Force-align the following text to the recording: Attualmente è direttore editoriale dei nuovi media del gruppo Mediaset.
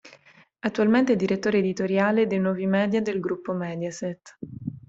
Attualmente 0.61 1.13
è 1.13 1.15
direttore 1.15 1.59
editoriale 1.59 2.25
dei 2.25 2.39
nuovi 2.39 2.65
media 2.65 3.03
del 3.03 3.19
gruppo 3.19 3.53
Mediaset. 3.53 4.35